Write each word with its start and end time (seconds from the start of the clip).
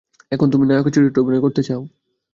এখন, 0.31 0.47
তুমি 0.51 0.65
নায়কের 0.65 0.93
চরিত্রে 0.93 1.21
অভিনয় 1.21 1.43
করতে 1.43 1.61
চাও? 1.63 1.81